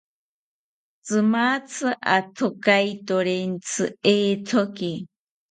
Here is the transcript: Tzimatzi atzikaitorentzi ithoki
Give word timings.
Tzimatzi 1.05 1.87
atzikaitorentzi 2.15 3.83
ithoki 4.15 4.91